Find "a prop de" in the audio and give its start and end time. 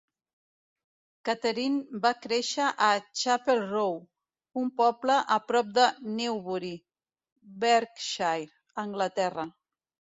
5.37-5.87